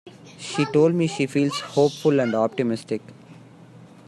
She 0.39 0.65
told 0.65 0.95
me 0.95 1.05
she 1.05 1.27
feels 1.27 1.59
hopeful 1.59 2.19
and 2.21 2.33
optimistic. 2.33 3.03